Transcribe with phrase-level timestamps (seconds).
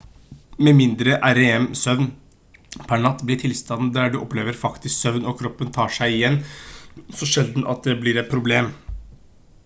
[0.67, 2.07] med mindre rem-søvn
[2.91, 6.39] per natt blir tilstanden der du opplever faktisk søvn og kroppen tar seg igjen
[7.19, 8.73] så sjelden at det blir et problem